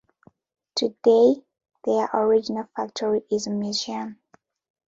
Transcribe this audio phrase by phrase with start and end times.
[0.73, 1.45] Today,
[1.83, 4.19] their original factory is a museum.